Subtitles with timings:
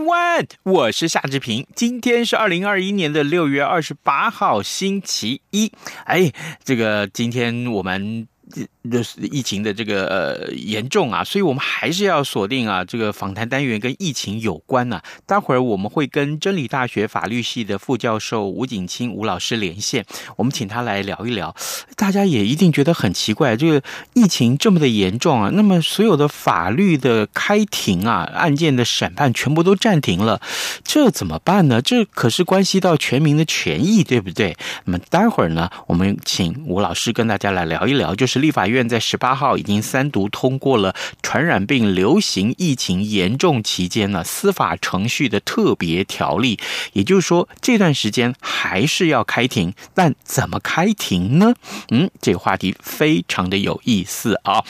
[0.00, 1.66] 湾，我是夏志平。
[1.74, 5.72] 今天是二零二一年的六月二十八号，星期一。
[6.04, 6.32] 哎，
[6.64, 8.26] 这个今天我们。
[8.90, 20.04] 就是疫情的这个呃严重啊，所以我们还是要锁定啊这个访谈单元跟疫情有关呢、待会儿我们会跟真理大学法律系的副教授吴景清吴老师连线，
[20.36, 21.54] 我们请他来聊一聊。
[21.96, 23.82] 大家也一定觉得很奇怪，这个
[24.14, 30.40] 疫情这么的严重啊，那么所有的法律的开庭啊，案件的审判全部都暂停了，
[30.82, 31.80] 这怎么办呢？
[31.80, 34.56] 这可是关系到全民的权益，对不对？
[34.84, 46.58] 那么待会儿呢，我们请吴老师跟大家来聊一聊，就是立法院在十八号已经三读通过了传染病流行疫情严重期间呢司法程序的特别条例，
[46.92, 51.54] 也就是说这段时间还是要开庭，但怎么开庭呢？
[51.90, 54.64] 嗯，这个话题非常的有意思啊。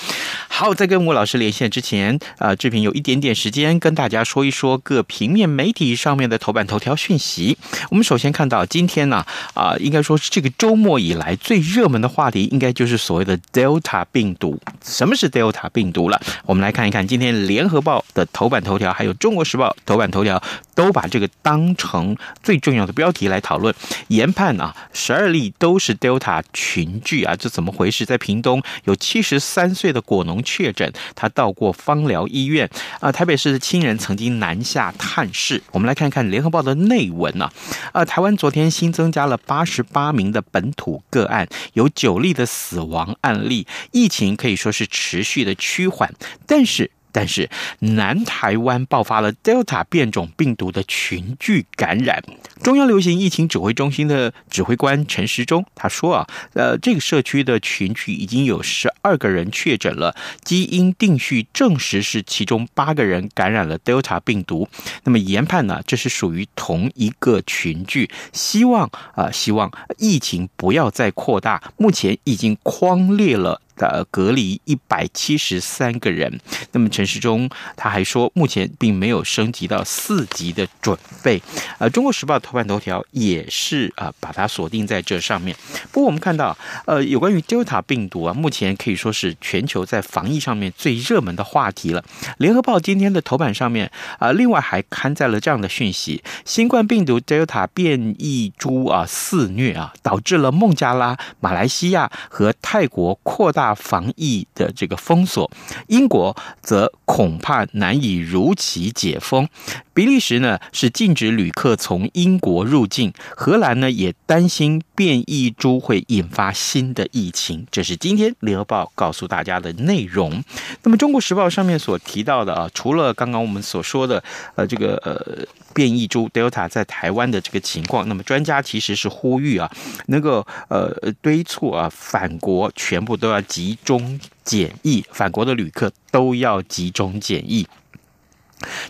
[0.49, 7.57] 好，在跟吴老师连线之前，啊，志平有一点点时间跟大家说一说各平面媒体上面的头版头条讯息。
[7.91, 14.59] 我们首先看到今天呢，啊，应该说是这个周末以来最热门的话题，应该就是所谓的 Delta 病毒。
[14.85, 16.21] 什么是 Delta 病毒了？
[16.47, 20.43] 我们来看一看今天联合报的头版头条，还有中国时报头版头条
[20.75, 23.75] 都把这个当成最重要的标题来讨论。
[24.09, 28.05] 研判啊，十二例都是 Delta 群聚啊，这怎么回事？
[28.05, 32.69] 在屏东有七十三岁的果农确诊，他到过芳疗医院
[33.01, 33.13] 啊。
[33.13, 35.63] 台北市的亲人曾经南下探视。
[35.71, 37.53] 我们来看看联合报的内文啊，
[37.93, 43.67] 啊，台湾昨天新增加了八十八名的本土个案，有九例的死亡案例。
[43.93, 46.13] 疫情可以说是持续的趋缓，
[46.47, 46.91] 但是。
[47.15, 47.51] 但是
[47.81, 52.25] 南台湾爆发了 Delta 变种病毒的群聚感染。
[52.63, 64.67] 中央流行疫情指挥中心的指挥官陈时中他说啊，呃，这个社区的群聚已经有十二个人确诊了，基因定序证实是其中八个人感染了 Delta 病毒。
[65.05, 71.63] 那么研判呢，这是属于同一个群聚，希望啊、希望疫情不要再扩大。
[71.77, 73.61] 目前已经框列了。
[73.77, 76.41] 呃，隔离一百七十三个人。
[76.73, 81.43] 那么陈时中他还说，目前并没有升级到四级的准备。
[81.79, 85.57] 呃，《中国时报》头版头条也是啊，把它锁定在这上面。
[85.91, 86.57] 不过我们看到，
[86.87, 92.03] 呃，有关于 Delta 病毒啊，目前可以说是全球在防疫上面最热门的话题了。
[92.39, 103.62] 《联合报》今天的头版上面啊，另外还刊载了这样的讯息：新冠病毒 Delta 变异株啊肆虐啊，导致了孟加拉、马来西亚和泰国扩大。
[103.75, 105.51] 防疫的这个封锁，
[105.87, 109.47] 英国则恐怕难以如期解封。
[109.95, 117.67] 比利时呢是禁止旅客从英国入境，荷兰呢也担心变异株会引发新的疫情。
[117.71, 120.43] 这是今天联合报告诉大家的内容。
[120.83, 124.25] 那么中国时报上面所提到的啊，除了刚刚我们所说的
[124.57, 125.47] 呃这个呃。
[125.75, 129.73] 变异株 Delta 在台湾的这个情况，那么专家其实是呼吁啊，
[130.09, 137.69] 能够呃敦促啊反国全部都要集中检疫，法国的旅客都要集中检疫。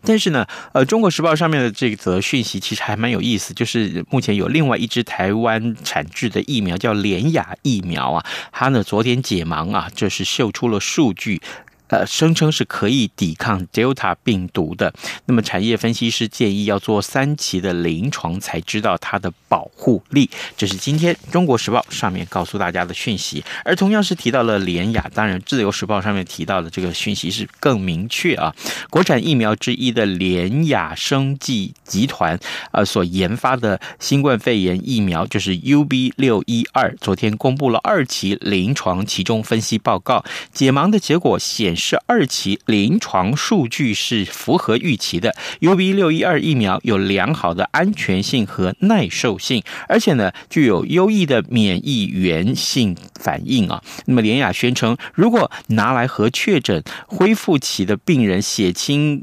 [0.04, 11.42] 但是呢，呃，《中国时报》上面的这则讯息其实还蛮有意思，就是目前有另外一支台湾产制的疫苗叫联雅疫苗啊，它呢昨天解盲啊，就是秀出了数据。
[11.92, 14.90] 呃，声称是可以抵抗 Delta 病毒的。
[15.26, 20.30] 那么，产业分析师建议要做三期的临床才知道它的保护力。
[20.56, 23.44] 这是今天《中国时报》上面告诉大家的讯息。
[23.62, 28.54] 而同样是提到了联亚，当然《自由时报》上面提到的这个讯息是更明确啊。
[28.88, 32.40] 国产疫苗之一的联亚生技集团
[32.70, 40.24] 啊所研发的新冠肺炎疫苗，就是 UB 六一二，昨天公布了二期临床期中分析报告，
[40.54, 41.81] 解盲的结果显示。
[41.82, 53.82] 是二期临床数据是符合预期的，UV 六一二疫苗有良好的安全性和耐受性，而且呢具有优异的免疫原性反应啊。
[54.06, 59.20] 那么联亚宣称，如果拿来和确诊恢复期的病人血清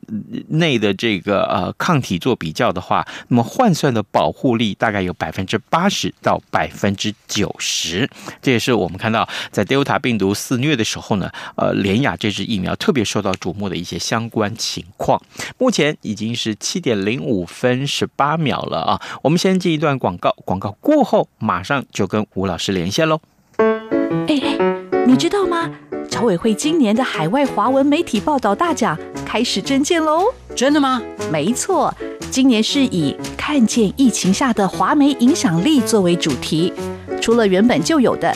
[0.49, 8.09] 内的这个呃抗体做比较的话，那么换算的保护力大概有百分之八十到百分之九十。
[8.41, 15.21] 这也是我们看到在 Delta 病毒肆虐的时候呢，呃，联亚这支疫苗特别受到瞩目的一些相关情况。
[15.57, 19.01] 目前已经是七点零五分十八秒了啊！
[19.21, 23.21] 我们先进一段广告，广告过后马上就跟吴老师连线喽。
[23.57, 25.69] 哎哎，你知道吗？
[26.09, 30.23] 侨委会今年的海外华文媒体报道大奖开始征件喽！
[30.55, 31.01] 真的吗？
[31.31, 31.93] 没错，
[32.31, 36.73] 今年是以看见疫情下的华媒影响力作为主题。
[37.21, 38.35] 除了原本就有的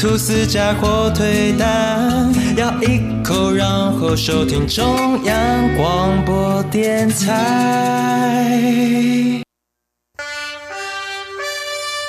[0.00, 3.68] 吐司加火腿蛋，咬一口，然
[3.98, 8.50] 后收听中央广播电台。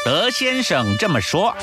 [0.05, 1.53] 德先生这么说。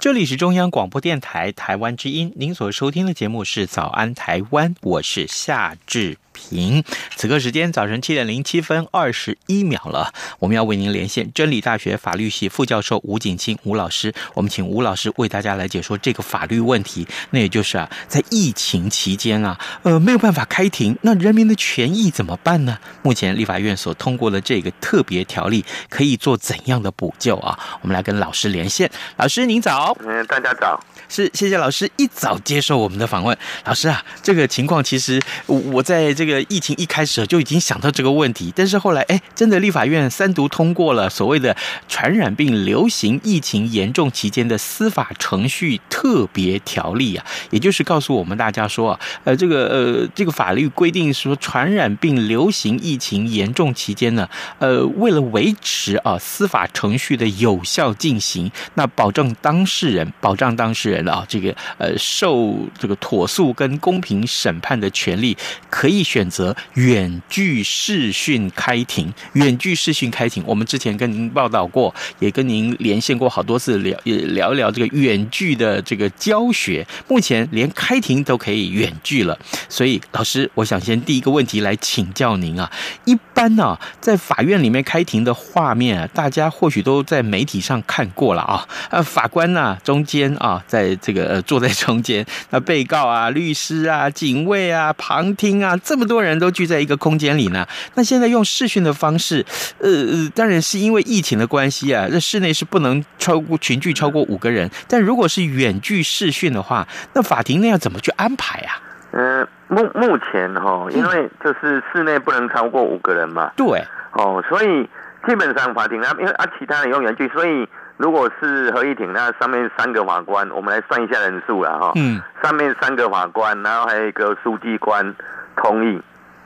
[0.00, 6.16] 这里是中央广播电台台湾之音，您所收听的节目是《早安台湾》，我是夏志。
[6.36, 6.84] 平，
[7.16, 17.08] 此刻时间早晨七点零七分二十一秒了，我们要为您连线真理大学法律系副教授吴景清吴老师，我们请吴老师为大家来解说这个法律问题。
[17.30, 22.78] 那也就是啊，在疫情期间啊，呃，没有办法开庭，那人民的权益怎么办呢？
[23.02, 27.58] 目前立法院所通过的这个特别条例可以做怎样的补救啊？
[27.80, 30.78] 我们来跟老师连线，老师您早，嗯，大家早。
[31.08, 33.36] 是，谢谢老师一早接受我们的访问。
[33.64, 41.56] 老师啊，这个情况其实我在这个疫情一开始就已经想到这个问题，但是后来哎，真的立法院三读通过了所谓的
[41.88, 60.95] 传染病流行疫情严重期间的司法程序特别条例啊，也就是告诉我们大家说啊，呃，这个呃这个法律规定说，传染病流行疫情严重期间呢，呃，为了维持啊司法程序的有效进行，那保证当事人保障当事人。
[60.96, 65.36] 人啊，这个呃，受这个妥速跟公平审判的权利，
[65.68, 69.12] 可以选择远距视讯开庭。
[69.34, 76.86] 远距视讯开庭，我们之前跟您报道过，也跟您连线过好多次，聊也聊一聊这个远距的这个教学。
[77.08, 79.38] 目前连开庭都可以远距了，
[79.68, 82.70] 所以老师，我想先第一个问题来请教您啊。
[83.04, 88.66] 一般呢、在法院里面开庭的画面啊，大家或许都在媒体上看过了啊。
[88.90, 97.66] 呃，法官呢、啊，中间啊，在这个呃，坐在中间， 那被告啊、律师啊、警卫啊、旁听啊，这么多人都聚在一个空间里呢。
[97.94, 99.44] 那现在用视讯的方式，
[99.78, 99.90] 呃，
[100.34, 104.70] 当然是因为疫情的关系啊，这室内是不能超过群聚超过五个人。
[104.88, 108.76] 但如果是远距视讯的话，那法庭那要怎么去安排啊？
[109.12, 113.50] 呃，目目前哈，因为就是室内不能超过五个人嘛。
[113.56, 113.82] 对。
[114.12, 114.88] 哦，所以
[115.26, 117.66] 基本上法庭啊，因为啊，其他人用远距，所以。
[117.98, 121.92] 如果是合议庭，那上面三个法官，我们来算一下人数了哈。
[121.94, 122.20] 嗯。
[122.42, 125.14] 上面三个法官，然后还有一个书记官
[125.56, 126.02] 同意，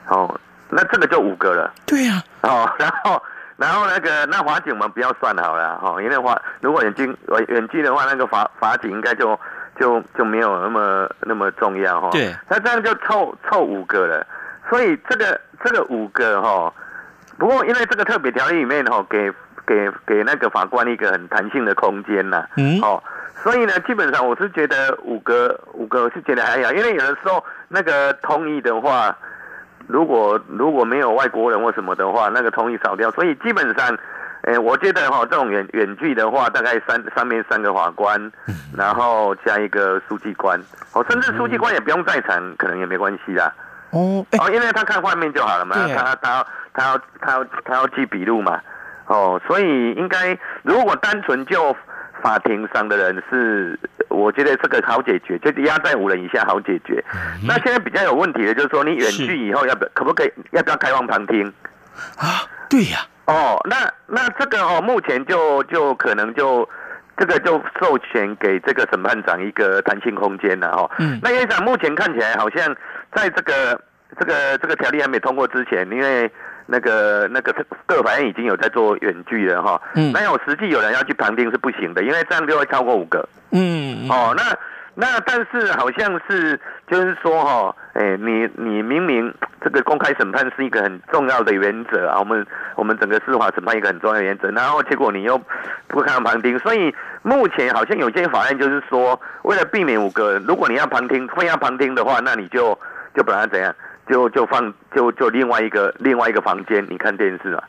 [0.07, 0.38] 哦，
[0.69, 1.73] 那这个就五个了。
[1.87, 2.49] 对呀、啊。
[2.49, 3.21] 哦，然后，
[3.57, 7.16] 然后那个那法警我们不要算好了哈，因为法如果远近
[7.49, 9.37] 远距的话，那个法法警应该就
[9.76, 12.11] 就就没有那么那么重要哈。
[12.12, 12.33] 对。
[12.49, 14.25] 那这样就凑凑五个了，
[14.69, 16.73] 所以这个这个五个哈，
[17.38, 19.33] 不过因为这个特别条例里面哈给。
[19.71, 23.00] 给给那个法官一个很弹性的空间呐，嗯，哦，
[23.41, 29.17] 所以呢，基本上我是觉得五个五个我是觉得还好，因为有的时候那个同意的话，
[29.87, 33.97] 如果如果没有外国人或什么的话，那个同意少掉，所以基本上，
[34.43, 38.33] 哎，我觉得哈，这种远远距的话，大概三上面三个法官，
[38.77, 40.61] 然后加一个书记官，
[40.95, 43.55] 哦，甚至书记官也不用在场，可能也没关系啦。
[43.91, 48.61] 哦，哦，因为他看画面就好了嘛，他他要他要他要他要记笔录嘛，
[49.11, 51.76] 哦，所以应该如果单纯就。
[52.23, 57.02] 法庭上的人是，我觉得这个好解决，就压在五人以下好解决。
[57.14, 61.50] 嗯、那现在比较有问题的，就是说你远距以后要不要可不可以要不要开放旁听
[62.19, 62.45] 啊？
[62.69, 66.69] 对呀、啊，哦，那那这个哦，目前就就可能就
[67.17, 70.90] 这个就授权给这个审判长一个弹性空间了哦。
[70.99, 72.76] 嗯，那院长目前看起来好像
[73.14, 73.81] 在这个
[74.19, 76.31] 这个这个条例还没通过之前，因为。
[76.71, 77.53] 那个那个
[77.85, 84.43] 各法院已经有在做远距了哈，嗯，那有实际有人要去旁听是不行的，因为这样就会超过五个，嗯，哦，那
[84.95, 86.59] 那但是好像是
[86.89, 92.47] 就是说哈，哎，你你明明这个公开审判是一个很重要的原则啊，我们
[92.77, 95.41] 我们整个司法审判一个很重要的原则，然后结果你又
[95.89, 102.79] 不看旁听，所以目前好像有些法院就是说，为了避免五个，如果你要旁听，非要旁听的话，那你就
[103.15, 103.75] 就把它怎样？
[104.11, 107.62] 就就放就就另外一个另外一个房间，你看电视啊。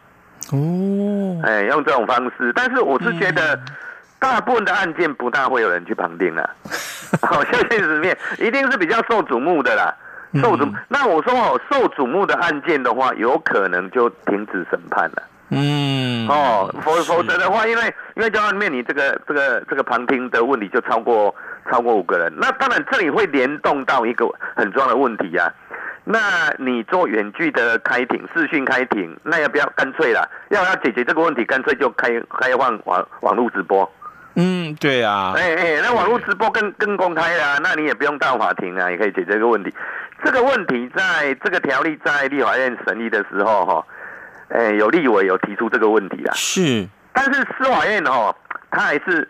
[0.51, 3.57] 哦，哎，用这种方式，但是我是觉得，
[4.19, 6.50] 大部分的案件不大会有人去旁听了。
[7.21, 9.93] 好像，现实面一定是比较受瞩目的啦。
[10.41, 15.24] 受瞩，那我说哦，受瞩目的案件的话，有可能就停止审判了。
[15.50, 21.33] 嗯，哦，否否则的话，因为因为交案面你这个这个这个旁听的问题就超过
[21.69, 25.53] 超过五个人，那当然这里会联动到一个很重要的问题呀、啊。
[26.03, 30.27] 那你做远距的开庭、视讯开庭，那要不要干脆啦？
[30.50, 33.89] 要要解决这个问题，干脆就开开放网网络直播。
[34.36, 35.34] 嗯，对啊。
[35.36, 39.72] 哎哎，那网络直播更更公开啦，那你也不用到法庭啊，也可以解决这个问题。
[40.24, 43.86] 这个问题在这个条例在立法院审议的时候，哈，
[44.50, 46.34] 哎，有立委有提出这个问题啊。
[46.34, 48.36] 是，但是司法院哦，
[48.72, 49.27] 他还是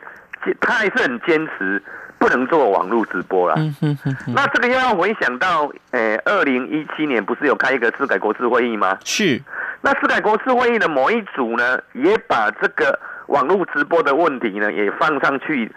[0.61, 1.83] 他还是很坚持。
[2.21, 3.55] 不能做网络直播了。
[3.57, 4.31] 嗯哼哼哼。
[4.35, 8.95] 那这个又要回想到，诶、欸，二零一七年不是有开一个司改国事会议吗？
[9.03, 9.41] 是。
[9.81, 15.67] 那司改国事会议的某一组呢，也把这个网络直播的问题呢，也放上去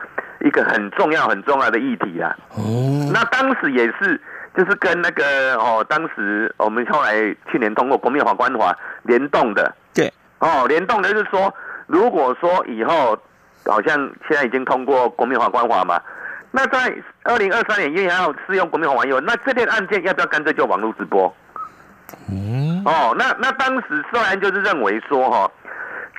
[0.42, 2.36] 一个很重要很重要的议题啦。
[2.50, 3.08] 哦。
[3.10, 4.20] 那当时也是，
[4.54, 9.74] 就是跟那个哦，当时我们后来去年通过国民法官法联动的。
[9.94, 10.12] 对。
[10.40, 11.50] 哦，联动的就是说，
[11.86, 13.18] 如果说以后
[13.64, 13.96] 好像
[14.28, 15.98] 现在已经通过国民法官法嘛。
[16.56, 21.34] 那在二零二三年一月号适用国民法以后，那这件案件要不要干脆就网络直播？
[22.30, 25.50] 嗯，哦，那那当时虽然就是认为说哈，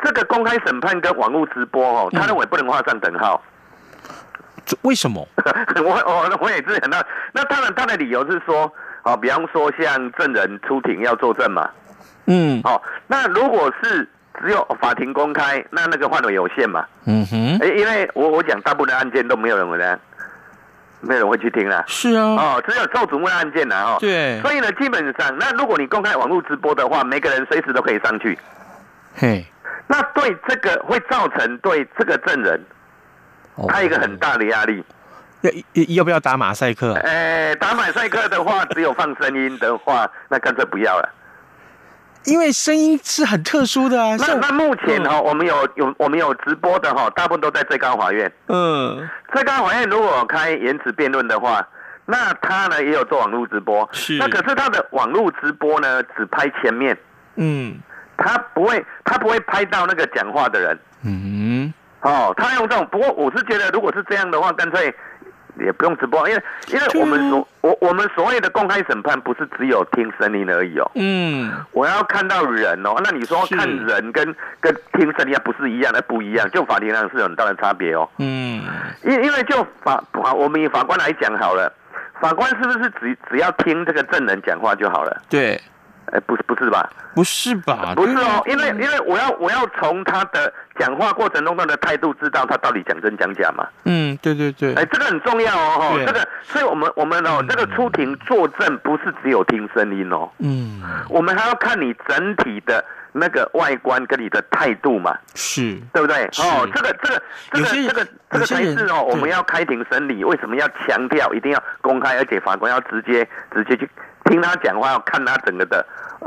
[0.03, 3.41] 这个公开审判跟网络直播哦，他认为不能画上等号。
[4.65, 5.25] 这为什么？
[5.81, 7.01] 我我我也是很那
[7.31, 8.69] 那当然他的理由是说，
[9.03, 11.69] 哦，比方说像证人出庭要作证嘛，
[12.25, 14.05] 嗯，哦，那如果是。
[14.41, 16.85] 只有法庭公开，那那个范围有限嘛？
[17.05, 17.37] 嗯哼，
[17.77, 19.97] 因为我我讲大部分的案件都没有人会呢，
[21.05, 21.83] 没有人会去听啦。
[21.87, 28.37] 是啊，哦，只有受瞩目的案件呢，哦，对，所以呢，基本上，那如果你公开网络直播的话，每个人随时都可以上去。
[29.15, 29.45] 嘿，
[29.87, 32.59] 那对这个会造成对这个证人，
[33.67, 34.83] 他一个很大的压力。
[35.41, 35.51] 要
[35.89, 36.93] 要不要打马赛克？
[36.95, 41.09] 哎，打马赛克的话，只有放声音的话，那干脆不要了。
[42.25, 44.15] 因为声音是很特殊的啊。
[44.17, 48.31] 那那目前哈，我们有有我们有直播的哈，大部分都在最高法院。
[48.47, 51.67] 嗯，最高法院如果开延迟辩论的话，
[52.05, 53.87] 那他呢也有做网络直播。
[53.91, 54.17] 是。
[54.17, 56.97] 那可是他的网络直播呢，只拍前面。
[57.35, 57.77] 嗯。
[58.17, 60.79] 他不会，他不会拍到那个讲话的人。
[61.03, 61.73] 嗯。
[62.01, 62.87] 哦，他用这种。
[62.91, 64.93] 不过我是觉得，如果是这样的话，干脆。
[65.59, 70.91] 也不用直播，因为因为我们所我我们所谓的公开审判不是只有听声音而已哦。
[70.95, 72.95] 嗯，我要看到人哦。
[73.03, 78.09] 那你说看人跟跟听声音不是一样的，不一样，就法庭上是有很大的差别哦。
[78.17, 78.61] 嗯，
[79.03, 81.71] 因因为就法法我们以法官来讲好了，
[82.21, 85.21] 法官是不是只只要听这个证人讲话就好了？
[85.29, 85.61] 对。
[86.15, 86.89] 哎，不是不是吧？
[87.13, 87.93] 不是吧？
[87.93, 93.67] 不是哦，因为因为我要我要从他的讲话过程中他的态度知道他到底讲真讲假嘛。
[93.83, 94.73] 嗯，对对对。
[94.75, 106.23] 哎，这个很重要哦，哈，这个，所以我们我们哦，这个出庭作证不是只有听声音哦，嗯，我们还要看你整体的那个外观跟你的态度嘛，是，对不对？
[106.37, 113.89] 哦，这个这个这个这个这个才是哦，我们要开庭审理，为什么要强调一定要公开，而且法官要直接直接去。
[114.27, 115.85] 听他讲话，要看他整个的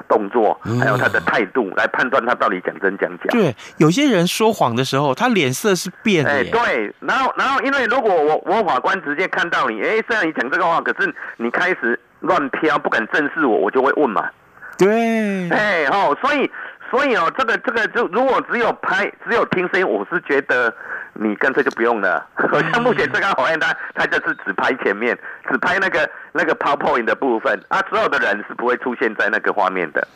[0.09, 3.25] 动作，还有他的态度，来判断他到底讲真讲假。
[3.31, 6.31] 对，有些人说谎的时候，他脸色是变的。
[6.31, 14.29] 哎，对，然后，然后，因为如果我我法官直接看到你，哎，虽然你讲这个话，可是你开始乱飘，不敢正视我，我就会问嘛。
[14.77, 16.51] 对，哎，哦，所以，
[16.91, 20.75] 所以哦，这个，这个，就如果只有拍，只有听声音，我是觉得。
[21.21, 25.19] 你干脆就不用了，好 像目前这个法院他他就是只拍前面，
[25.51, 30.07] 只拍那个那个 PowerPoint 的部分，啊，所有的人是不会出现在那个画面的。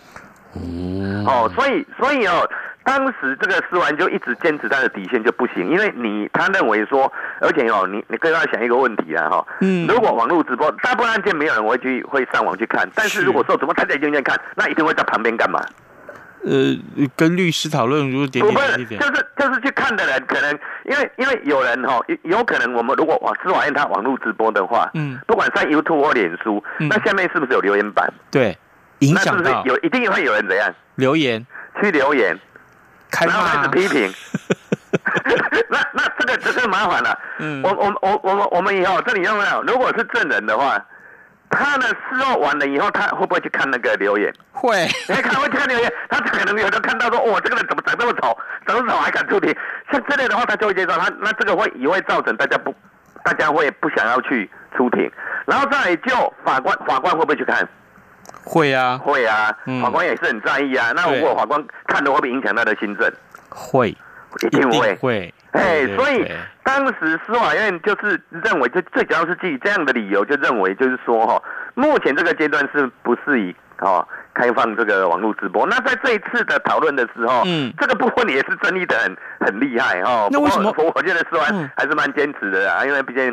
[1.27, 2.49] 哦，所以所以哦，
[2.85, 15.61] 当时这个司完就一直坚持他的底线就不行，因为你他认为说，而且哦，你你更要想一个问题啊哈，嗯，如果网络直播，大部分案件没有人会去会上网去看，但是如果说怎么他在院院看，那一定会在旁边干嘛？
[16.45, 16.77] 呃，
[17.17, 28.13] 跟律师讨论，如果点点点点，就是就是去看的人，可能因为因为有人哈，有有可能我们如果往司法院他网络直播的话，嗯，不管在 YouTube 或脸书，嗯，那下面是不是有留言板？
[28.31, 28.59] 对，
[28.99, 30.75] 影响到，那是不是有一定会有人怎样？
[30.97, 31.47] 留言。
[31.81, 32.39] 去留言，
[33.11, 34.13] 开然后开始批评，
[35.71, 39.63] 那那这个这个麻烦了，嗯，我我我我们我们以后这里有没有？
[39.63, 40.85] 如果是证人的话。
[41.53, 44.33] 他呢，事后完了以后，他会不会去看那个留言？
[44.53, 49.55] 会，你看会去看留言，他可能有的看到说，哇，这个人怎么长这么丑，长这么丑还敢出庭？
[49.93, 52.75] 像这类的话，他就会接受他，那这个会也会造成大家不，
[53.23, 55.11] 大家会不想要去出庭，
[55.47, 57.69] 然后再来就法官，法官会不会去看？
[58.45, 60.91] 会啊，会啊，法官也是很在意啊。
[60.91, 63.13] 嗯、那如果法官看的会不会影响他的心证？
[63.51, 63.91] 会，
[64.43, 65.35] 一定会，会。
[65.53, 66.27] 哎，所以
[66.63, 71.43] 当时司法院就是认为，就最主要是基于这样的理由，就认为就是说哈，
[71.75, 75.67] 目前这个阶段是不适宜哦开放这个网络直播。
[75.67, 80.29] 那在这一次的讨论的时候，嗯，这个部分也是争议的很很厉害哈。
[80.31, 80.75] 那为什么？
[80.95, 81.45] 我觉得司法
[81.77, 83.25] 还是蛮坚持的啊，因为毕竟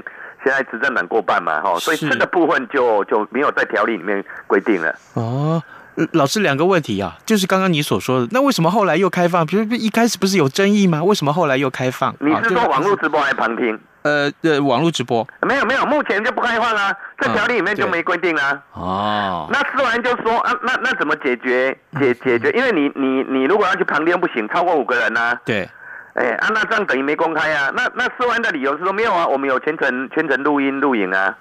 [0.44, 4.94] 现在执政党过半嘛哈，所以这个部分就就没有在条例里面规定了。
[5.14, 5.64] 哦。
[6.14, 9.46] 老师，两个问题啊，就是刚刚你所说的，那为什么后来又开放？
[9.46, 11.04] 比如一开始不是有争议吗？
[11.04, 12.16] 为什么后来又开放？
[12.20, 13.80] 你是说网络直播还是旁听？
[14.04, 18.64] 呃，呃，网络直播没有没有，目前就不开放啊，这条例里面就没规定啊。
[18.74, 21.78] 哦，那司法院就说啊，那那怎么解决？
[22.00, 22.50] 解解决？
[22.52, 25.38] 因为你你你如果要去旁听不行，超过五个人啊。
[25.44, 25.70] 对。
[26.14, 27.72] 哎，啊，那这样等于没公开啊。
[27.76, 31.36] 那那司法院的理由是说没有啊，我们有全程全程录音录影啊。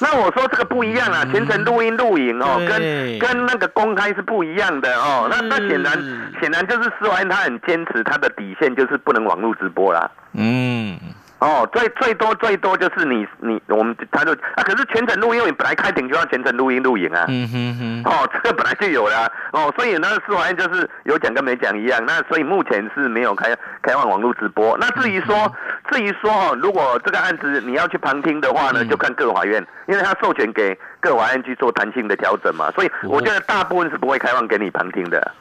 [0.00, 5.28] 那我说这个不一样啊，全程录音录影哦，跟跟那个公开是不一样的哦。
[5.30, 5.92] 那那显然
[6.40, 10.10] 显然就是司法院他很坚持他的底线就是不能网络直播啦。
[10.32, 10.98] 嗯。
[11.42, 17.24] 哦，最最多最多就是你你我们他就啊，可是全程录音，你本来开庭就要全程录音录影啊。
[17.26, 18.02] 嗯哼哼。
[18.04, 22.00] 哦，这个本来就有了哦，所以那个司法院就是有讲跟没讲一样。
[22.06, 23.52] 那所以目前是没有开
[23.82, 24.78] 开放网络直播。
[24.78, 25.52] 那至于说、嗯、
[25.90, 32.70] 至于说哦，如果这个案子你要去旁听的话呢，嗯、就看各法院，因为他授权给各法院去做弹性的调整嘛。
[32.70, 35.32] 所以我觉得大部分是不会开放给你旁听的。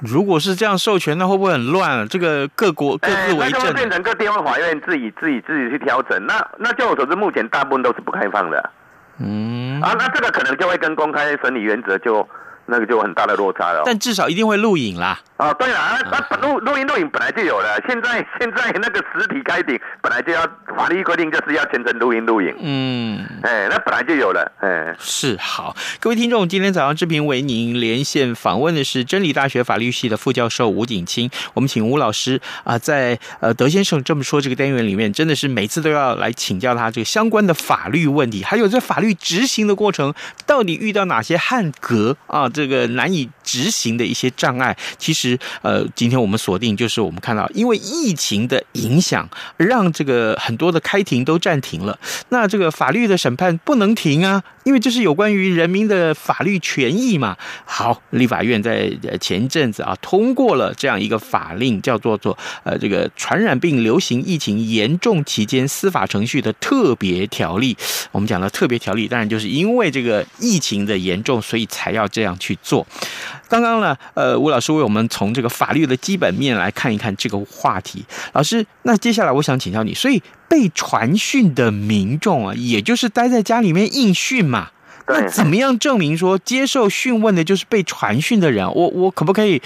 [0.00, 1.98] 如果是这样授权，那会不会很乱？
[1.98, 6.26] 啊这个各国各自为政，那就变成各地方法院自己自己自己去调整。
[6.26, 8.70] 那那就我所知，目前大部分都是不开放的。
[9.18, 12.28] 嗯，啊，那这个可能就会跟公开审理原则就。
[12.68, 15.18] 那个就有很大的落差了，但至少一定会录影啦。
[15.38, 15.78] 哦，对了，
[16.10, 20.42] 那录录音录影本来就有了，现在 现在那个实体开庭本来就要
[20.76, 22.52] 法律规定就是要全程录音录影。
[22.60, 40.12] 嗯，哎，那本来就有了，哎，是好，各位听众，今天早上志平为您连线访问的是真理大学法律系的副教授吴景清，我们请吴老师啊，在呃德先生这么说这个单元里面，真的是每次都要来请教他这个相关的法律问题，还有这法律执行的过程
[40.44, 42.48] 到底遇到哪些汉格啊？
[42.58, 51.98] 这个难以执行的一些障碍，其实呃，今天我们锁定就是我们看到，因为疫情的影响，让这个很多的开庭都暂停了。
[52.28, 57.34] 那这个法律的审判不能停啊，因为这是有关于人民的法律权益嘛。
[57.64, 67.74] 好，立法院在前阵子啊通过了这样一个法令，叫做做呃这个传染病流行疫情严重期间司法程序的特别条例。
[68.12, 72.28] 我们讲的特别条例，当然就是因为这个疫情的严重，所以才要这样。
[72.38, 72.86] 去做。
[73.48, 78.04] 刚刚呢，呃，吴老师为我们从这个法律的基本面来看一看这个话题。
[78.32, 84.68] 老师，那接下来我想请教你，所以被传讯的民众啊，也就是待在家里面应讯嘛？
[85.06, 88.66] 那怎么样证明说接受讯问的就是被传讯的人？
[88.74, 89.60] 我我可不可以？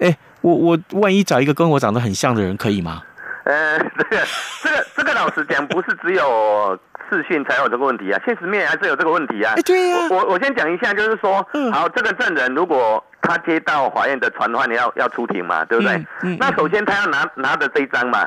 [0.00, 3.02] 哎，我我万一找一个跟我长得很像的人，可以吗？
[3.44, 4.26] 呃，这个
[4.62, 6.78] 这个这个，老实讲，不是只有。
[7.10, 9.54] 视讯才有这个问题啊，现实面还是有这个问题啊。
[9.56, 15.94] 欸、对呀、啊，我我先讲一下，就是说，嗯、好，这个证人如果他接到法院的传唤，要要出庭嘛，对不对？
[15.96, 18.24] 嗯嗯、那首先他要拿拿着这一张嘛，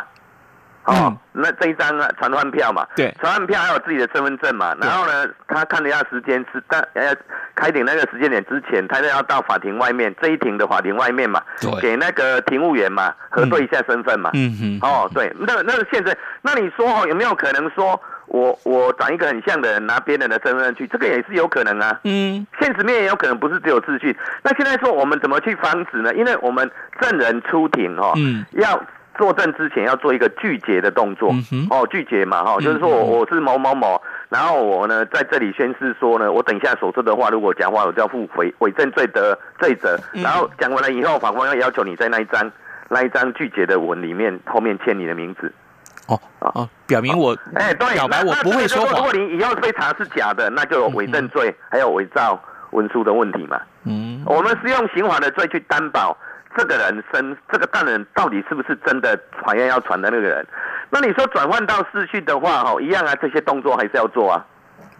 [0.85, 7.15] 哦，嗯、那这一张啊，传唤票嘛，对，传唤票还有自己的身份证嘛，然后呢，他看了一下时间是，但呃，
[7.55, 17.99] 开庭那个时间点之前，他就要到法庭外面这一庭的法庭外面嘛，对，给那个庭务员嘛核对一下身份嘛，嗯嗯，哦，对，那那个现在，那你说哦，有没有可能说
[18.31, 24.17] 我我找一个很像的人拿别人的身份证去，这个也是有可能啊，嗯，现实面也有可能不是只有秩序。
[24.43, 26.13] 那现在说我们怎么去防止呢？
[26.15, 28.81] 因为我们证人出庭哦，嗯，要。
[29.19, 39.99] 作证之前要做一个拒绝的动作，嗯、哦，拒绝嘛，哈、哦，就是说我我是某某某，然后我呢在这里宣誓说呢，我等一下所说的话，如果讲话，我就要负伪伪证罪的罪责。
[40.13, 42.49] 然后讲完了以后，法官要要求你在那一张
[42.87, 45.53] 那一张拒绝的文里面后面签你的名字。
[46.15, 48.97] 哦哦，表明我哎，对，表白我不会说谎。
[48.97, 53.59] 如果你以后被查是假的，那就有伪证罪，还有伪造文书的问题嘛。
[53.85, 56.17] 嗯，我们是用刑法的罪去担保。
[56.53, 60.45] 这个人身，这个犯人到底是不是真的传言要传的那个人？
[60.89, 64.45] 那你说转换到视讯的话，哦，一样啊，这些动作还是要做啊。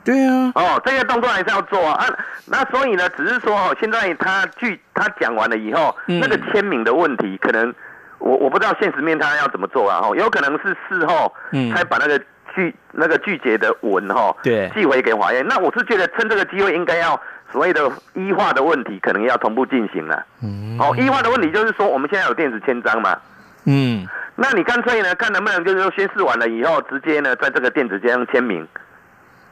[0.06, 2.06] 对啊，哦，这些动作还是要做啊。
[2.06, 2.08] 啊，
[2.45, 7.76] 那所以呢，只是说哦，现在他据他讲完了以后，嗯、那个签名的问题，可能
[8.21, 10.01] 我我不知道现实面他要怎么做啊。
[10.01, 11.34] 哈，有可能是事后
[11.73, 12.17] 才把那个
[12.55, 15.45] 拒那个拒绝的文哈，对，寄回给法院。
[15.47, 17.19] 那我是觉得趁这个机会应该要。
[17.51, 20.25] 所谓的医化的问题，可能要同步进行了。
[20.41, 23.19] 嗯，哦，医化的问题就是说，我们现在有电子签章嘛。
[23.65, 24.07] 嗯，
[24.38, 28.65] 那你干脆呢，看能不能就是说宣誓完了以后，直接呢，在这个电子签章签名。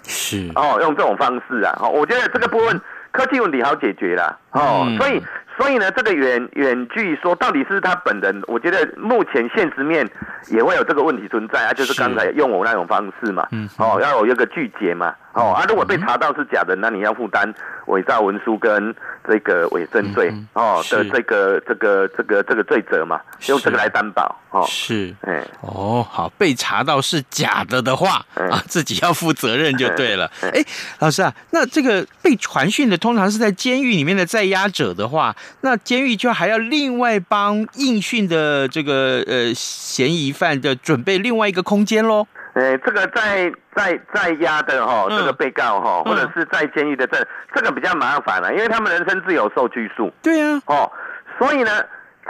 [0.03, 0.49] 是。
[0.55, 2.79] 哦，用这种方式啊，哦，我觉得这个部分
[3.12, 4.39] 科技问题好解决了。
[4.51, 5.21] 哦，嗯、所以。
[5.60, 10.10] 所以呢，这个远远距说到底是他本人，我觉得目前现实面
[10.48, 17.54] 也会有这个问题存在啊，就是刚才用我那种方式嘛，嗯，哦，要有一个拒绝嘛，哦，啊，如果被查到是假的，那你要负担
[17.88, 18.95] 伪造文书跟
[19.28, 20.34] 这个伪证罪。
[20.54, 24.34] 哦的这个这个这个这个罪责嘛，用这个来担保。
[24.52, 30.32] 哦，是，哎，哦，好，被查到是假的的话啊，自己要负责任就对了。
[30.41, 30.63] 哎，
[31.00, 35.36] 老师啊，那这个被传讯的通常是在监狱里面的在押者的话。
[35.62, 42.27] 那监狱就还要另外帮应讯的这个呃嫌疑犯的准备另外一个空间喽？
[42.53, 50.12] 呃，这个在在在押的哈，这个被告哈，或者是在监狱的这这个比较麻烦了，因为他们人身自由受拘束。
[50.21, 50.91] 对呀，哦，
[51.38, 51.71] 所以呢，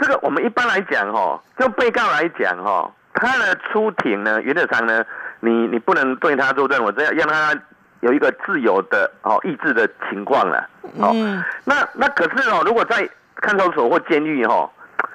[0.00, 5.04] 这个我们一般来讲哈，就被告来讲哈，他的出庭呢，原则上呢，
[5.40, 7.60] 你你不能对他做任何这样让他。
[8.00, 10.66] 有一个自由的哦意志的情况了，
[10.98, 14.70] 哦，嗯、那那可是哦，如果在看守所或监狱哦，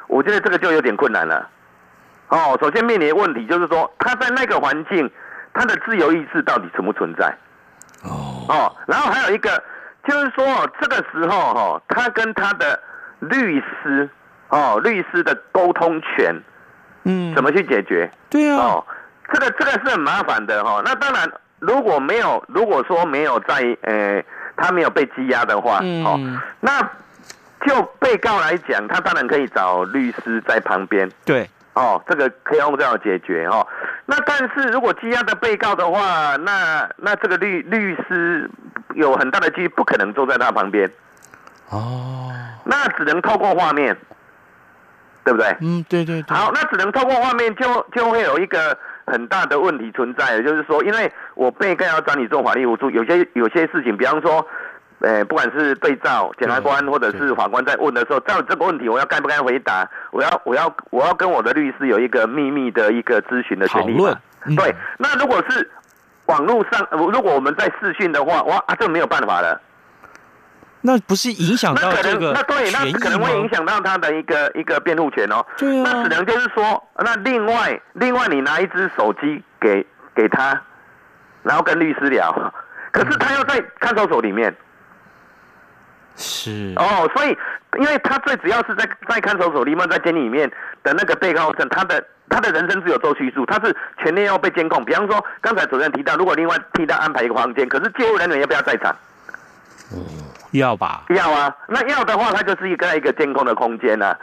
[0.07, 1.49] 我觉得这个就有点困难了，
[2.29, 5.09] 哦，首先面临的问题就是说，他在那个环境，
[5.53, 7.25] 他的自由意志到底存不存在？
[8.03, 9.63] 哦，哦，然后还有一个
[10.07, 12.79] 就是说哦，这个时候哈，他跟他的
[13.19, 14.07] 律师
[14.49, 16.39] 哦，律师的沟通权，
[17.03, 18.11] 嗯，怎么去解决？
[18.29, 18.85] 对啊，哦，
[19.33, 21.27] 这个这个是很麻烦的哈，那当然。
[21.65, 24.23] 如果没有，如果说没有在，呃，
[24.56, 26.19] 他没有被羁押的话，嗯、哦，
[26.60, 26.82] 那
[27.65, 33.65] 就被告来讲，他当然可以找律师在旁边，对，哦，这个可以用这样解决哦。
[34.06, 38.49] 那但是如果羁押的被告的话，那那这个律律师
[38.93, 40.89] 有很大的几率不可能坐在他旁边，
[41.69, 42.32] 哦，
[42.63, 43.97] 那只能透过画面，
[45.23, 45.58] 对不对？
[45.62, 46.36] 嗯，对对对。
[46.36, 48.78] 好，那只能透过画面就，就就会有一个。
[49.05, 54.45] 很大的问题存在，就是说，因为我被告要找你做法律辅助，有些有些事情，比方说，
[54.99, 59.87] 呃，不管是对照检察官或者是法官在问的时候，照这个问题，我要该不该回答？
[60.11, 64.17] 我要我要我要跟我的律师有一个秘密的一个咨询的权利嘛？
[64.45, 65.69] 嗯、对，那如果是
[66.25, 69.61] 网络上，如果我们在视讯的话，哇啊，这没有办法了。
[70.85, 72.31] 那不是影响到这个？
[72.31, 75.43] 那对，那可能会影响到他的一个一个辩护权哦。
[75.57, 75.83] 对啊。
[75.83, 79.83] 那只能就是说，那另外另外你拿一只手机给
[80.15, 80.61] 给他，
[81.41, 82.31] 然后跟律师聊。
[82.91, 84.55] 可是他要在看守所里面。
[86.15, 86.73] 是。
[86.77, 87.35] 哦，所以
[87.79, 90.47] 因为他最主要是在在看守所里面，在监狱里面
[90.83, 94.85] 的那个被告证，他的他的人生自由受拘束，他是全天要被监控。
[94.85, 98.95] 比方说，刚才主任提到，如果另外替他安排一个房间，可是介护人员要不要在场？
[99.91, 99.99] 嗯。
[100.57, 101.03] 要吧？
[101.09, 104.17] 要啊，那要的话，它就是一个一个监控的空间啊。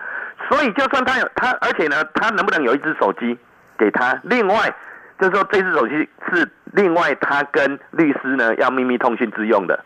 [0.48, 3.38] 所以，就算他有他，而且呢，他能不能有一只手机
[3.78, 4.18] 给他？
[4.24, 4.74] 另外，
[5.18, 5.94] 就是说，这只手机
[6.28, 9.84] 是另外他跟律师呢要秘密通讯之用的，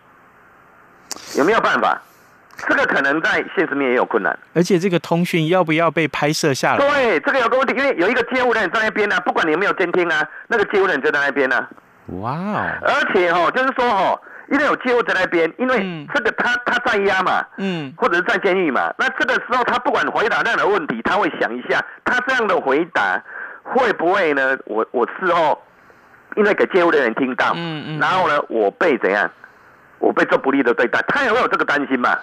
[1.37, 2.01] 有没有办法？
[2.67, 4.37] 这个可能在现实面也有困难。
[4.55, 6.79] 而且，这个通讯要不要被拍摄下来？
[6.79, 11.69] 对，这个有个问题，因为有一个监护人在那边呢、啊，不管你有没有监听啊，那个监护人就在那边呢、啊。
[12.21, 12.67] 哇哦！
[12.83, 14.21] 而且哦，就是说哦。
[14.51, 23.23] 因为有介护在那边，因为这个他他在押嘛，嗯，或者是在监狱嘛，那这个时候他不管回答任何问题，他会想一下，他这样的回答
[23.63, 24.57] 会不会呢？
[24.67, 25.61] 我我事后
[26.37, 29.31] 因为给监护的人听到，嗯嗯，然后呢，我被怎样？
[29.99, 32.19] 我被做不利的对待，他也会有这个担心嘛？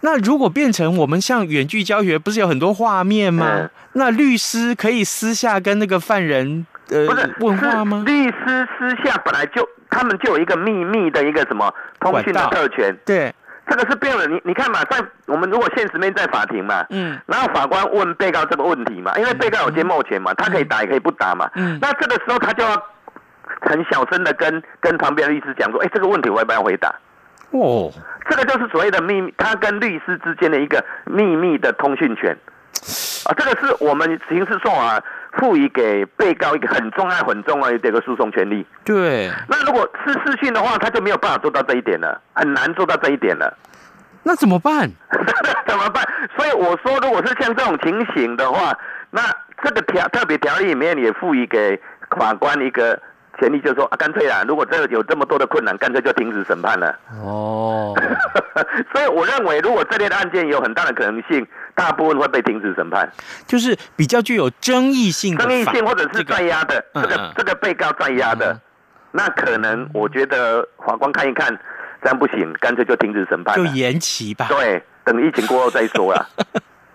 [0.00, 3.46] 那如果变成我们像远距教学，不是有很多画面吗？
[3.46, 8.02] 嗯、那律师可以私下跟那个犯人呃不是问话吗？
[8.06, 12.96] 律师私下本来就他们就有一个秘密的一个什么通讯的特权。
[13.04, 13.34] 对，
[13.66, 14.26] 这个是变了。
[14.26, 21.50] 你你看嘛，在我们如果现实面在法庭嘛，嗯，然后法官问被告这个问题嘛，因为被告有缄默权嘛，他可以打也可以不打嘛。
[21.54, 22.70] 嗯，那这个时候他就要
[23.60, 26.94] 很小声的跟跟旁边的律师讲说，哎，这个问题我要不要回答？
[27.50, 27.90] 哦，
[28.28, 32.36] 这个就是所谓的秘密，他跟律师之间的一个秘密的通讯权
[33.24, 34.80] 啊，这个是我们刑事诉讼
[35.38, 38.66] 赋予给被告一个很重要、很重要的这个诉讼权利。
[38.84, 43.56] 对，那如果是视讯的话，他就没有办法做到这一点了，很难做到这一点了。
[44.22, 44.90] 那怎么办？
[45.66, 46.04] 怎么办？
[46.36, 48.76] 所以我说，如果是像这种情形的话，
[49.10, 49.22] 那
[49.62, 51.80] 这个条特别条例里面也赋予给
[52.18, 53.00] 法官一个。
[53.38, 56.98] 权利就是说啊，干脆啦，如果这有这么多的困难，干脆就停止审判了。
[57.22, 57.94] 哦，
[58.92, 63.08] 所以我认为，如果这类的案件有很大的可能性，大部分会被停止审判。
[63.46, 68.60] 就是比较具有争议性的，争议性或者是在押的，这个、这个、这个被告在押的，嗯、
[69.12, 71.56] 那可能我觉得法官看一看，
[72.02, 74.46] 这样不行，干脆就停止审判，就延期吧。
[74.48, 76.26] 对，等疫情过后再说啊。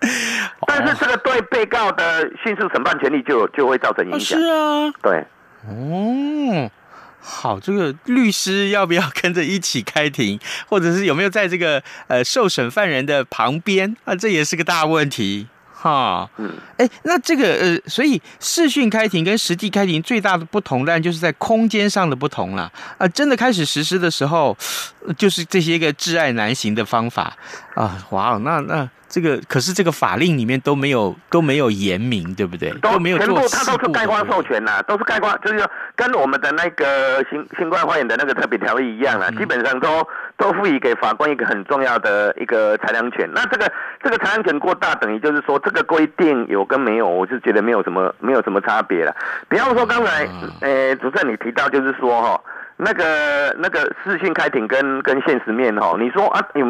[0.66, 4.38] 但是这个对被告的迅速审判权利就就会造成影响。
[4.38, 5.24] 是啊，对。
[5.68, 6.70] 哦，
[7.20, 14.14] 好，这个律师要不要跟着一起开庭，或者是有没有在这个呃受审犯人的旁边啊？
[14.14, 16.28] 这也是个大问题哈。
[16.36, 22.70] 嗯，哎，那这个呃，所以视讯开庭跟实际开庭最大的不同，当然就是在空间上的不同了。
[22.98, 24.56] 啊，真的开始实施的时候，
[25.16, 27.34] 就是这些个挚爱难行的方法
[27.74, 28.04] 啊。
[28.10, 28.88] 哇，那那。
[29.14, 32.70] 这个可是这个法令里面都没有都没有言明，对不对？
[32.82, 32.98] 都。
[32.98, 40.04] 全部它都是概括授权呐、啊，都是概括，就是说跟我们的那个新新冠肺炎的那个特别条例一样啊，嗯、基本上都
[40.36, 43.30] 都赋予给法官一个很重要的一个裁量权。
[43.32, 43.70] 那这个
[44.02, 49.14] 这个裁量权过大，等于就是说这个规定有跟没有，我是觉得没有什么没有什么差别了。
[49.48, 50.26] 比方说刚才
[50.60, 52.40] 呃主持人你提到就是说哈。
[52.76, 56.62] 那个那个视讯开庭跟跟现实面哦，你说啊你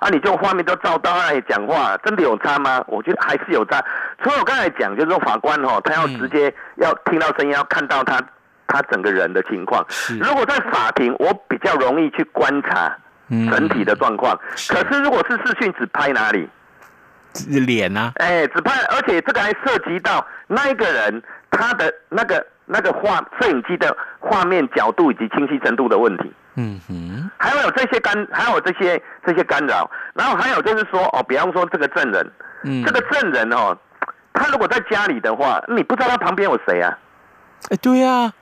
[0.00, 2.82] 啊你就画面都照到那里讲话，真的有差吗？
[2.88, 3.80] 我觉得还是有差。
[4.24, 8.20] 所以我刚才讲就是说法官哦，他要直接要听到声音，要看到他
[8.66, 9.86] 他整个人的情况。
[10.20, 12.98] 如果在法庭，我比较容易去观察
[13.30, 14.36] 整体的状况。
[14.68, 16.48] 可是如果是视讯，只拍哪里？
[17.46, 18.10] 脸呢？
[18.16, 21.22] 哎，只拍，而且这个还涉及到那一个人
[21.52, 22.44] 他的那个。
[22.72, 32.32] 那个画摄影机的画面角度以及清晰程度的问题，嗯哼，还有这些干，还有这些这些干扰，然后还有就是说哦，比方说这个证人，
[32.64, 33.76] 嗯，这个证人哦，
[34.32, 36.98] 他如果在家里的话，你不知道他旁边有谁啊？
[37.68, 38.32] 哎，对呀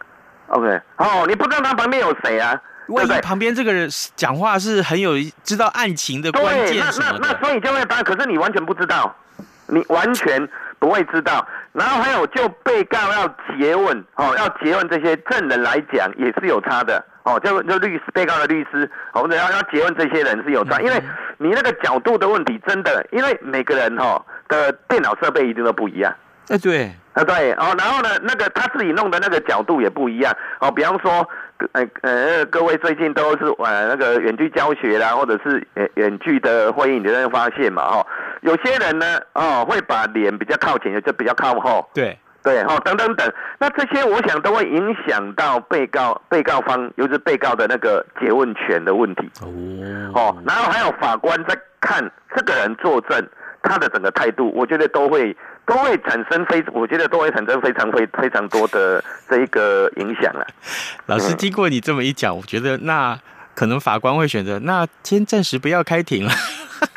[0.47, 2.61] ，OK，哦，你不知道他旁边有谁啊？
[2.87, 9.13] 万一旁边这个人讲话是很有知道案情的关键那那那所以就会答，可是你完全不知道，
[9.67, 10.49] 你完全。
[10.81, 21.01] 不会知道，然后还有就被告要诘问哦，要诘问这些证人来讲也是有差的哦，就就律师被告的律师，我们要要诘问这些人是有差，因为
[21.39, 26.13] 你那个角度的问题真的，因为每个人哈的电脑设备一定都不一样。
[26.49, 31.29] 哎，对，啊对哦，然后呢，那个他自己弄的那个角度也不一样哦，比方说。
[31.73, 38.07] 呃呃，各位最近都是呃那个远距教学啦，或者是远远距的会议，你就会发现嘛，哦，
[38.43, 53.29] 有些人呢，哦，会把脸比较靠前，就比较靠后，对对，哦，等等等，那这些我想都会影响到被告被告方，尤其是被告的那个詰问权的问题，哦，哦，然后还有法官在看这个人作证，
[53.63, 55.37] 他的整个态度，我觉得都会。
[55.67, 60.45] 都会产生非，我觉得都会产生非常非非常多的这一个影响了。
[61.07, 63.17] 老师，经过你这么一讲，我觉得那
[63.55, 66.33] 可能法官会选择那先暂时不要开庭了。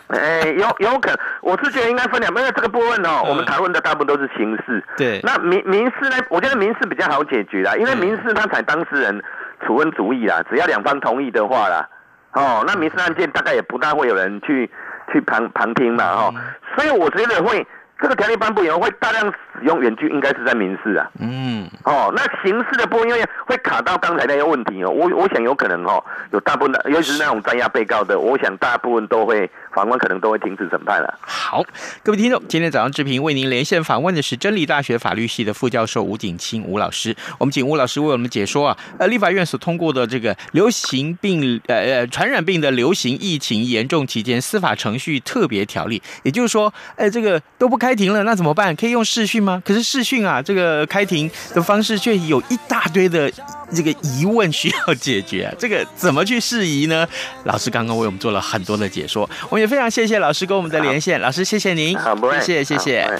[0.07, 4.83] 哎，有有可能，我是觉得应该分两，因为这个部分哦，我们讨论的大部分都是刑事。
[4.97, 5.19] 对。
[5.23, 6.17] 那民民事呢？
[6.29, 9.23] 我觉得民事比较好解决啦，因为民事他采当事人
[9.65, 11.87] 处分主义啦，只要两方同意的话啦，
[12.33, 14.69] 哦，那民事案件大概也不大会有人去
[15.11, 16.33] 去旁旁听嘛，哦。
[16.75, 17.65] 所以我觉得会。
[18.01, 21.09] 这个条例颁布以后会大量使用远距，应该是在民事啊。
[21.19, 21.69] 嗯。
[21.83, 31.17] 哦，那刑事的部分因为会卡到刚才那个问题哦，我我想有可能哦，有大部分的，尤其是那种在押被告的，我想大部分都会法官可能都会停止审判了。
[31.21, 31.63] 好，
[32.03, 47.93] 各位听众，今天早上志平为您连线访问的是真理大学法律系的副教授吴景清吴老师，我们请吴老师为我们解说啊，呃，立法院所通过的这个流行病呃呃传染病的流行疫情严重期间司法程序特别条例，也就是说，哎，这个都不开。
[47.93, 48.75] 庭了，那怎么办？
[48.75, 49.53] 可以用视讯吗？
[49.55, 49.61] 吗？
[49.65, 53.29] 可是视讯啊，这个开庭的方式却有一大堆的
[53.75, 57.05] 这个疑问需要解决啊，这个怎么去释疑呢？
[57.43, 61.19] 老师刚刚为我们做了很多的解说，我们也非常谢谢老师跟我们的连线。
[61.19, 63.19] 老师，谢谢您，好，谢谢，谢谢。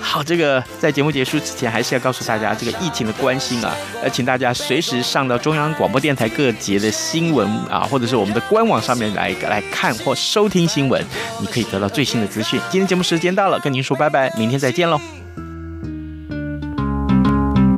[0.00, 11.04] 好，这个在节目结束之前，还是要告诉大家这个疫情的关心啊，呃，请大家随时上到中央广播电台各节的新闻啊，或者是我们的官网上面来来看或收听新闻，
[11.40, 12.60] 你可以得到最新的资讯。
[12.70, 15.25] 今天节目时间到了，跟您说拜拜，明天再见喽。